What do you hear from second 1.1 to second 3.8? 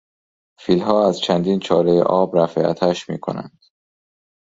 چندین چالهی آب رفع عطش میکنند.